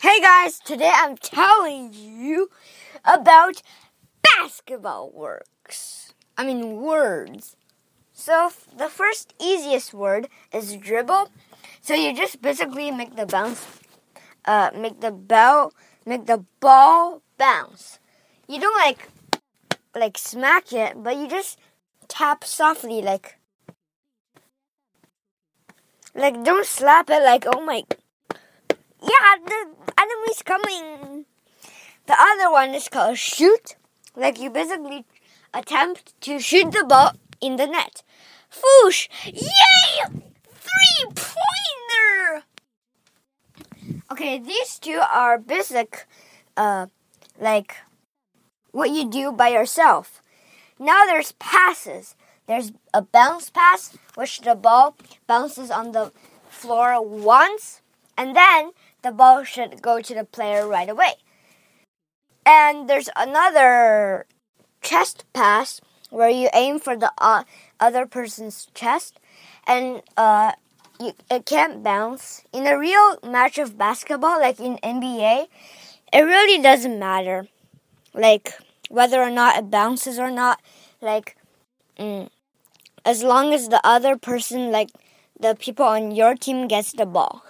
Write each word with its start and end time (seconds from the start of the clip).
Hey 0.00 0.20
guys, 0.20 0.60
today 0.60 0.92
I'm 0.94 1.16
telling 1.16 1.92
you 1.92 2.50
about 3.04 3.62
basketball 4.22 5.10
works. 5.10 6.14
I 6.36 6.46
mean 6.46 6.80
words. 6.80 7.56
So 8.12 8.52
the 8.76 8.88
first 8.88 9.34
easiest 9.40 9.92
word 9.92 10.28
is 10.54 10.76
dribble. 10.76 11.32
So 11.80 11.94
you 11.94 12.14
just 12.14 12.40
basically 12.40 12.92
make 12.92 13.16
the 13.16 13.26
bounce 13.26 13.66
uh 14.44 14.70
make 14.72 15.00
the 15.00 15.10
ball 15.10 15.72
make 16.06 16.26
the 16.26 16.44
ball 16.60 17.22
bounce. 17.36 17.98
You 18.46 18.60
don't 18.60 18.78
like 18.78 19.08
like 19.96 20.16
smack 20.16 20.72
it, 20.72 21.02
but 21.02 21.16
you 21.16 21.26
just 21.26 21.58
tap 22.06 22.44
softly 22.44 23.02
like 23.02 23.34
like 26.14 26.44
don't 26.44 26.66
slap 26.66 27.10
it 27.10 27.24
like 27.24 27.42
oh 27.50 27.64
my 27.64 27.82
yeah, 29.08 29.36
the 29.44 29.60
enemy's 29.98 30.42
coming. 30.42 31.24
The 32.06 32.16
other 32.18 32.50
one 32.50 32.74
is 32.74 32.88
called 32.88 33.18
shoot. 33.18 33.76
Like 34.16 34.40
you 34.40 34.50
basically 34.50 35.04
attempt 35.54 36.20
to 36.22 36.38
shoot 36.40 36.72
the 36.72 36.84
ball 36.84 37.12
in 37.40 37.56
the 37.56 37.66
net. 37.66 38.02
Foosh! 38.50 39.08
Yay! 39.24 40.22
Three 40.50 41.12
pointer! 41.14 42.44
Okay, 44.10 44.38
these 44.38 44.78
two 44.78 45.00
are 45.00 45.38
basic, 45.38 46.06
uh, 46.56 46.86
like 47.38 47.76
what 48.72 48.90
you 48.90 49.08
do 49.08 49.32
by 49.32 49.48
yourself. 49.48 50.22
Now 50.78 51.04
there's 51.04 51.32
passes. 51.32 52.16
There's 52.46 52.72
a 52.94 53.02
bounce 53.02 53.50
pass, 53.50 53.96
which 54.14 54.40
the 54.40 54.54
ball 54.54 54.96
bounces 55.26 55.70
on 55.70 55.92
the 55.92 56.12
floor 56.48 57.04
once, 57.04 57.82
and 58.16 58.34
then 58.34 58.72
the 59.02 59.12
ball 59.12 59.44
should 59.44 59.82
go 59.82 60.00
to 60.00 60.14
the 60.14 60.24
player 60.24 60.66
right 60.66 60.88
away. 60.88 61.14
And 62.44 62.88
there's 62.88 63.10
another 63.16 64.26
chest 64.80 65.24
pass 65.32 65.80
where 66.10 66.30
you 66.30 66.48
aim 66.54 66.78
for 66.78 66.96
the 66.96 67.12
uh, 67.18 67.44
other 67.78 68.06
person's 68.06 68.66
chest, 68.74 69.20
and 69.66 70.02
uh, 70.16 70.52
you, 70.98 71.12
it 71.30 71.44
can't 71.44 71.82
bounce. 71.82 72.42
In 72.52 72.66
a 72.66 72.78
real 72.78 73.18
match 73.22 73.58
of 73.58 73.76
basketball, 73.76 74.40
like 74.40 74.58
in 74.60 74.78
NBA, 74.78 75.46
it 76.12 76.20
really 76.20 76.62
doesn't 76.62 76.98
matter, 76.98 77.46
like 78.14 78.54
whether 78.88 79.22
or 79.22 79.30
not 79.30 79.58
it 79.58 79.70
bounces 79.70 80.18
or 80.18 80.30
not. 80.30 80.60
Like, 81.00 81.36
mm, 81.98 82.30
as 83.04 83.22
long 83.22 83.52
as 83.52 83.68
the 83.68 83.80
other 83.84 84.16
person, 84.16 84.72
like 84.72 84.90
the 85.38 85.54
people 85.54 85.84
on 85.84 86.10
your 86.12 86.34
team, 86.34 86.66
gets 86.66 86.92
the 86.92 87.06
ball. 87.06 87.44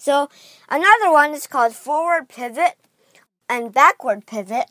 So 0.00 0.30
another 0.70 1.12
one 1.12 1.32
is 1.32 1.46
called 1.46 1.74
forward 1.74 2.30
pivot 2.30 2.78
and 3.50 3.70
backward 3.70 4.24
pivot. 4.24 4.64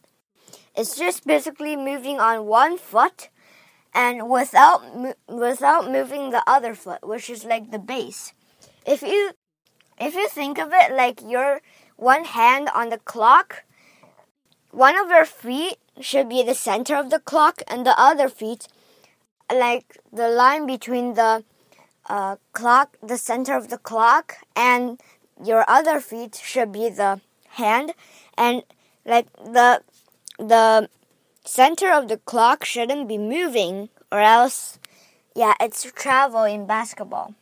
It's 0.76 0.98
just 0.98 1.28
basically 1.28 1.76
moving 1.76 2.20
on 2.20 2.48
one 2.48 2.80
foot 2.80 3.30
and 3.94 4.28
without 4.28 4.82
without 5.28 5.92
moving 5.92 6.32
the 6.32 6.42
other 6.48 6.74
foot, 6.74 7.08
which 7.08 7.30
is 7.30 7.46
like 7.46 7.70
the 7.70 7.78
base. 7.78 8.34
If 8.88 9.04
you 9.04 9.34
if 10.00 10.16
you 10.16 10.28
think 10.30 10.58
of 10.58 10.72
it 10.74 10.94
like 10.94 11.22
your 11.22 11.62
one 11.96 12.26
hand 12.26 12.68
on 12.74 12.90
the 12.90 12.98
clock, 12.98 13.66
one 14.72 14.98
of 14.98 15.12
your 15.12 15.26
feet 15.26 15.78
should 16.02 16.28
be 16.28 16.42
the 16.42 16.56
center 16.56 16.96
of 16.96 17.12
the 17.12 17.20
clock 17.20 17.62
and 17.68 17.86
the 17.86 17.94
other 18.02 18.30
feet 18.30 18.68
like 19.52 20.00
the 20.12 20.30
line 20.30 20.66
between 20.66 21.14
the 21.14 21.44
uh, 22.10 22.38
clock, 22.54 22.98
the 23.04 23.18
center 23.18 23.56
of 23.56 23.70
the 23.70 23.78
clock, 23.78 24.38
and 24.56 25.00
your 25.44 25.64
other 25.68 26.00
feet 26.00 26.40
should 26.44 26.72
be 26.72 26.90
the 26.90 27.22
hand 27.50 27.94
and 28.38 28.64
like 29.06 29.32
the 29.34 29.82
the 30.38 30.90
center 31.44 31.92
of 31.92 32.08
the 32.08 32.18
clock 32.18 32.64
shouldn't 32.64 33.08
be 33.08 33.18
moving 33.18 33.90
or 34.12 34.20
else 34.20 34.80
yeah 35.36 35.54
it's 35.60 35.84
travel 35.92 36.44
in 36.44 36.66
basketball. 36.66 37.34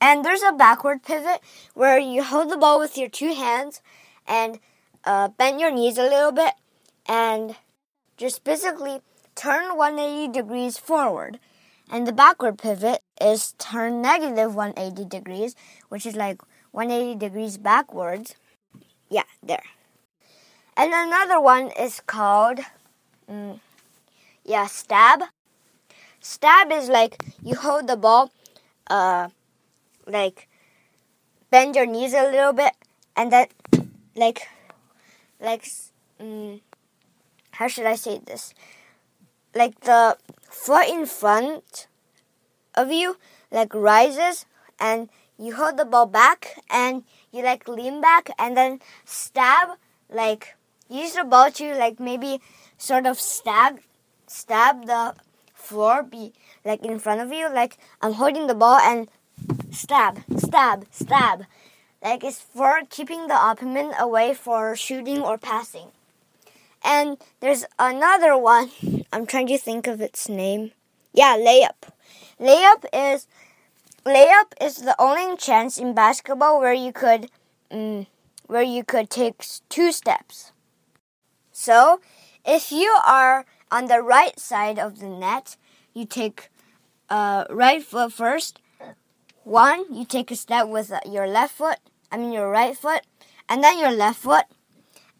And 0.00 0.22
there's 0.22 0.42
a 0.42 0.52
backward 0.52 1.02
pivot 1.02 1.40
where 1.72 1.98
you 1.98 2.22
hold 2.22 2.50
the 2.50 2.58
ball 2.58 2.78
with 2.78 2.98
your 2.98 3.08
two 3.08 3.32
hands 3.32 3.80
and 4.26 4.58
uh, 5.04 5.28
bend 5.28 5.60
your 5.60 5.70
knees 5.70 5.96
a 5.96 6.02
little 6.02 6.32
bit 6.32 6.52
and 7.06 7.56
just 8.18 8.44
basically 8.44 9.00
turn 9.34 9.76
180 9.76 10.32
degrees 10.32 10.76
forward. 10.76 11.38
And 11.90 12.06
the 12.06 12.12
backward 12.12 12.58
pivot 12.58 13.02
is 13.18 13.52
turn 13.58 14.02
negative 14.02 14.54
180 14.54 15.08
degrees 15.08 15.56
which 15.88 16.04
is 16.04 16.16
like 16.16 16.42
180 16.74 17.14
degrees 17.14 17.56
backwards. 17.56 18.34
Yeah, 19.08 19.30
there. 19.40 19.62
And 20.76 20.92
another 20.92 21.40
one 21.40 21.70
is 21.78 22.00
called, 22.00 22.58
mm, 23.30 23.60
yeah, 24.44 24.66
stab. 24.66 25.22
Stab 26.20 26.72
is 26.72 26.88
like 26.88 27.22
you 27.44 27.54
hold 27.54 27.86
the 27.86 27.96
ball, 27.96 28.32
uh, 28.88 29.28
like 30.04 30.48
bend 31.48 31.76
your 31.76 31.86
knees 31.86 32.12
a 32.12 32.28
little 32.28 32.52
bit, 32.52 32.72
and 33.14 33.30
then, 33.30 33.46
like, 34.16 34.48
like, 35.38 35.70
mm, 36.20 36.60
how 37.52 37.68
should 37.68 37.86
I 37.86 37.94
say 37.94 38.18
this? 38.18 38.52
Like 39.54 39.78
the 39.82 40.18
foot 40.50 40.88
in 40.88 41.06
front 41.06 41.86
of 42.74 42.90
you, 42.90 43.16
like 43.52 43.72
rises, 43.72 44.46
and 44.80 45.08
you 45.38 45.54
hold 45.54 45.76
the 45.76 45.84
ball 45.84 46.06
back 46.06 46.58
and 46.70 47.04
you 47.32 47.42
like 47.42 47.68
lean 47.68 48.00
back 48.00 48.30
and 48.38 48.56
then 48.56 48.80
stab 49.04 49.70
like 50.08 50.56
use 50.88 51.14
the 51.14 51.24
ball 51.24 51.50
to 51.50 51.74
like 51.74 51.98
maybe 51.98 52.40
sort 52.78 53.06
of 53.06 53.18
stab 53.18 53.80
stab 54.26 54.86
the 54.86 55.14
floor 55.54 56.02
be 56.02 56.32
like 56.64 56.84
in 56.84 56.98
front 56.98 57.20
of 57.20 57.32
you. 57.32 57.48
Like 57.52 57.78
I'm 58.00 58.14
holding 58.14 58.46
the 58.46 58.54
ball 58.54 58.78
and 58.78 59.08
stab 59.70 60.20
stab 60.36 60.86
stab. 60.90 61.44
Like 62.02 62.22
it's 62.22 62.40
for 62.40 62.82
keeping 62.88 63.26
the 63.26 63.50
opponent 63.50 63.94
away 63.98 64.34
for 64.34 64.76
shooting 64.76 65.20
or 65.22 65.38
passing. 65.38 65.88
And 66.84 67.16
there's 67.40 67.64
another 67.78 68.36
one. 68.36 68.70
I'm 69.10 69.26
trying 69.26 69.46
to 69.48 69.58
think 69.58 69.86
of 69.86 70.00
its 70.00 70.28
name. 70.28 70.72
Yeah 71.12 71.36
layup. 71.36 71.90
Layup 72.38 72.84
is 72.92 73.26
layup 74.04 74.52
is 74.60 74.76
the 74.76 74.94
only 74.98 75.36
chance 75.36 75.78
in 75.78 75.94
basketball 75.94 76.60
where 76.60 76.74
you 76.74 76.92
could 76.92 77.30
mm, 77.70 78.06
where 78.46 78.62
you 78.62 78.84
could 78.84 79.10
take 79.10 79.44
two 79.68 79.92
steps. 79.92 80.52
So, 81.52 82.00
if 82.44 82.70
you 82.70 82.96
are 83.06 83.46
on 83.70 83.86
the 83.86 84.02
right 84.02 84.38
side 84.38 84.78
of 84.78 84.98
the 84.98 85.08
net, 85.08 85.56
you 85.94 86.04
take 86.04 86.50
uh, 87.08 87.44
right 87.48 87.82
foot 87.82 88.12
first. 88.12 88.60
One, 89.44 89.84
you 89.92 90.04
take 90.04 90.30
a 90.30 90.36
step 90.36 90.68
with 90.68 90.90
uh, 90.90 91.00
your 91.06 91.26
left 91.26 91.54
foot, 91.54 91.78
I 92.10 92.16
mean 92.16 92.32
your 92.32 92.50
right 92.50 92.76
foot, 92.76 93.02
and 93.48 93.62
then 93.62 93.78
your 93.78 93.92
left 93.92 94.20
foot. 94.20 94.44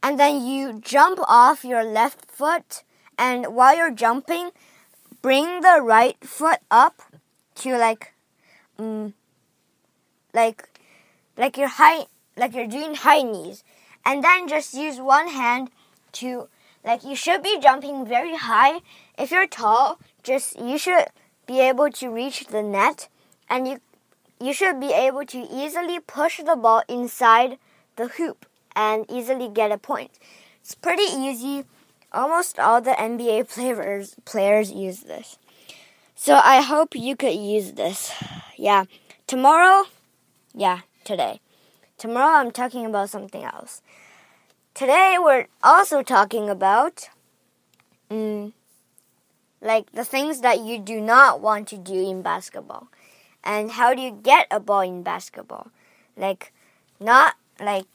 And 0.02 0.20
then 0.20 0.44
you 0.44 0.80
jump 0.80 1.18
off 1.26 1.64
your 1.64 1.82
left 1.82 2.30
foot, 2.30 2.82
and 3.16 3.54
while 3.54 3.74
you're 3.76 3.90
jumping, 3.90 4.50
bring 5.22 5.62
the 5.62 5.80
right 5.80 6.22
foot 6.22 6.60
up 6.70 7.00
to 7.56 7.78
like 7.78 8.13
um, 8.78 9.14
like 10.32 10.68
like 11.36 11.56
your 11.56 11.68
high 11.68 12.06
like 12.36 12.54
you're 12.54 12.66
doing 12.66 12.94
high 12.94 13.22
knees. 13.22 13.64
And 14.06 14.22
then 14.22 14.48
just 14.48 14.74
use 14.74 15.00
one 15.00 15.28
hand 15.28 15.70
to 16.12 16.48
like 16.84 17.04
you 17.04 17.16
should 17.16 17.42
be 17.42 17.58
jumping 17.60 18.06
very 18.06 18.36
high. 18.36 18.80
If 19.18 19.30
you're 19.30 19.46
tall 19.46 19.98
just 20.22 20.58
you 20.58 20.78
should 20.78 21.06
be 21.46 21.60
able 21.60 21.90
to 21.90 22.08
reach 22.10 22.46
the 22.46 22.62
net. 22.62 23.08
And 23.48 23.68
you 23.68 23.80
you 24.40 24.52
should 24.52 24.80
be 24.80 24.92
able 24.92 25.24
to 25.26 25.38
easily 25.38 26.00
push 26.00 26.40
the 26.42 26.56
ball 26.56 26.82
inside 26.88 27.58
the 27.96 28.08
hoop 28.08 28.46
and 28.74 29.06
easily 29.08 29.48
get 29.48 29.70
a 29.70 29.78
point. 29.78 30.10
It's 30.60 30.74
pretty 30.74 31.04
easy. 31.04 31.64
Almost 32.12 32.58
all 32.58 32.80
the 32.80 32.92
nba 32.92 33.48
players 33.48 34.14
players 34.24 34.70
use 34.70 35.00
this 35.00 35.38
so 36.14 36.40
i 36.44 36.60
hope 36.60 36.94
you 36.94 37.16
could 37.16 37.34
use 37.34 37.72
this 37.72 38.12
yeah. 38.56 38.84
Tomorrow, 39.26 39.84
yeah, 40.54 40.80
today. 41.04 41.40
Tomorrow 41.98 42.40
I'm 42.40 42.50
talking 42.50 42.86
about 42.86 43.10
something 43.10 43.44
else. 43.44 43.82
Today 44.74 45.16
we're 45.18 45.46
also 45.62 46.02
talking 46.02 46.48
about 46.48 47.08
mm, 48.10 48.52
like 49.60 49.90
the 49.92 50.04
things 50.04 50.40
that 50.40 50.60
you 50.60 50.78
do 50.78 51.00
not 51.00 51.40
want 51.40 51.68
to 51.68 51.76
do 51.76 51.94
in 51.94 52.22
basketball. 52.22 52.88
And 53.42 53.72
how 53.72 53.94
do 53.94 54.02
you 54.02 54.18
get 54.22 54.46
a 54.50 54.60
ball 54.60 54.80
in 54.80 55.02
basketball? 55.02 55.70
Like 56.16 56.52
not 56.98 57.36
like 57.60 57.86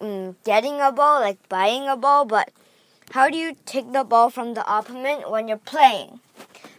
mm, 0.00 0.36
getting 0.44 0.80
a 0.80 0.92
ball, 0.92 1.20
like 1.20 1.48
buying 1.48 1.88
a 1.88 1.96
ball, 1.96 2.24
but 2.24 2.50
how 3.10 3.28
do 3.28 3.36
you 3.36 3.56
take 3.66 3.92
the 3.92 4.04
ball 4.04 4.30
from 4.30 4.54
the 4.54 4.64
opponent 4.70 5.30
when 5.30 5.48
you're 5.48 5.56
playing? 5.56 6.20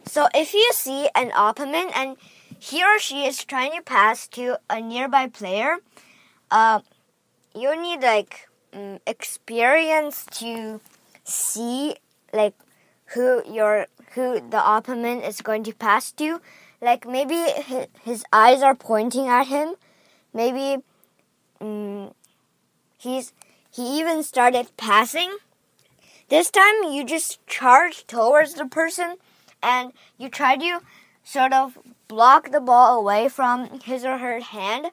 So 0.07 0.27
if 0.33 0.53
you 0.53 0.69
see 0.73 1.09
an 1.15 1.31
opponent 1.35 1.91
and 1.95 2.17
he 2.59 2.83
or 2.83 2.99
she 2.99 3.25
is 3.25 3.43
trying 3.43 3.71
to 3.73 3.81
pass 3.81 4.27
to 4.29 4.59
a 4.69 4.79
nearby 4.79 5.27
player, 5.27 5.77
uh, 6.51 6.81
you 7.53 7.79
need 7.81 8.01
like 8.01 8.47
um, 8.73 8.99
experience 9.07 10.25
to 10.33 10.79
see 11.23 11.95
like 12.33 12.53
who 13.07 13.41
your 13.49 13.87
who 14.13 14.39
the 14.49 14.61
opponent 14.63 15.23
is 15.25 15.41
going 15.41 15.63
to 15.63 15.73
pass 15.73 16.11
to. 16.13 16.39
Like 16.81 17.07
maybe 17.07 17.35
his, 18.03 18.23
eyes 18.31 18.61
are 18.61 18.75
pointing 18.75 19.27
at 19.27 19.47
him. 19.47 19.75
Maybe 20.33 20.83
um, 21.59 22.13
he's 22.97 23.33
he 23.71 23.99
even 23.99 24.23
started 24.23 24.67
passing. 24.77 25.37
This 26.29 26.49
time 26.49 26.83
you 26.91 27.03
just 27.03 27.45
charge 27.47 28.05
towards 28.07 28.53
the 28.53 28.65
person 28.65 29.17
and 29.65 29.91
you 30.17 30.29
try 30.29 30.55
to 30.55 30.81
sort 31.23 31.51
of 31.51 31.77
block 32.07 32.51
the 32.51 32.61
ball 32.61 32.99
away 32.99 33.27
from 33.27 33.79
his 33.81 34.05
or 34.05 34.19
her 34.19 34.39
hand. 34.39 34.91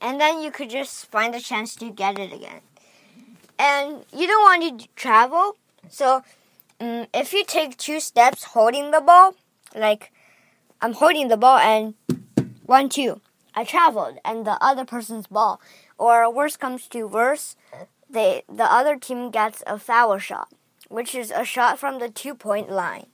And 0.00 0.20
then 0.20 0.42
you 0.42 0.50
could 0.50 0.68
just 0.68 1.06
find 1.06 1.34
a 1.34 1.40
chance 1.40 1.76
to 1.76 1.90
get 1.90 2.18
it 2.18 2.32
again. 2.32 2.60
And 3.58 4.04
you 4.12 4.26
don't 4.26 4.42
want 4.42 4.80
to 4.80 4.88
travel. 4.96 5.56
So 5.88 6.22
um, 6.80 7.06
if 7.14 7.32
you 7.32 7.44
take 7.44 7.78
two 7.78 8.00
steps 8.00 8.44
holding 8.44 8.90
the 8.90 9.00
ball, 9.00 9.34
like 9.74 10.12
I'm 10.82 10.92
holding 10.92 11.28
the 11.28 11.36
ball 11.36 11.58
and 11.58 11.94
one, 12.66 12.88
two, 12.88 13.20
I 13.54 13.64
traveled 13.64 14.18
and 14.24 14.44
the 14.44 14.58
other 14.60 14.84
person's 14.84 15.28
ball. 15.28 15.60
Or 15.96 16.30
worse 16.30 16.56
comes 16.56 16.88
to 16.88 17.04
worse, 17.04 17.56
they, 18.10 18.42
the 18.52 18.70
other 18.70 18.96
team 18.96 19.30
gets 19.30 19.62
a 19.66 19.78
foul 19.78 20.18
shot, 20.18 20.48
which 20.88 21.14
is 21.14 21.30
a 21.30 21.44
shot 21.44 21.78
from 21.78 22.00
the 22.00 22.10
two 22.10 22.34
point 22.34 22.68
line. 22.68 23.06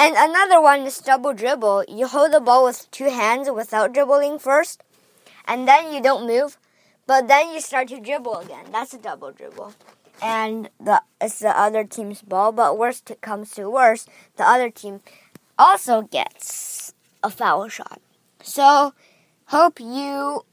And 0.00 0.16
another 0.16 0.62
one 0.62 0.80
is 0.86 0.96
double 0.96 1.34
dribble. 1.34 1.84
You 1.86 2.06
hold 2.06 2.32
the 2.32 2.40
ball 2.40 2.64
with 2.64 2.90
two 2.90 3.10
hands 3.10 3.50
without 3.50 3.92
dribbling 3.92 4.38
first, 4.38 4.82
and 5.44 5.68
then 5.68 5.92
you 5.92 6.00
don't 6.00 6.26
move, 6.26 6.56
but 7.06 7.28
then 7.28 7.52
you 7.52 7.60
start 7.60 7.88
to 7.88 8.00
dribble 8.00 8.38
again. 8.38 8.64
That's 8.72 8.94
a 8.94 8.98
double 8.98 9.30
dribble. 9.30 9.74
And 10.22 10.70
the 10.80 11.02
it's 11.20 11.40
the 11.40 11.50
other 11.50 11.84
team's 11.84 12.22
ball, 12.22 12.50
but 12.50 12.78
worst 12.78 13.12
comes 13.20 13.50
to 13.56 13.68
worst, 13.68 14.08
the 14.36 14.48
other 14.48 14.70
team 14.70 15.02
also 15.58 16.00
gets 16.00 16.94
a 17.22 17.28
foul 17.28 17.68
shot. 17.68 18.00
So 18.42 18.94
hope 19.52 19.80
you 19.80 20.46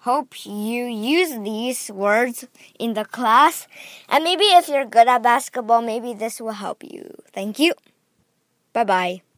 hope 0.00 0.46
you 0.46 0.84
use 0.86 1.38
these 1.40 1.90
words 1.90 2.46
in 2.78 2.94
the 2.94 3.04
class. 3.04 3.66
And 4.08 4.24
maybe 4.24 4.44
if 4.44 4.68
you're 4.68 4.86
good 4.86 5.08
at 5.08 5.22
basketball, 5.22 5.82
maybe 5.82 6.14
this 6.14 6.40
will 6.40 6.58
help 6.58 6.82
you. 6.84 7.16
Thank 7.32 7.58
you. 7.58 7.74
Bye 8.72 8.84
bye. 8.84 9.29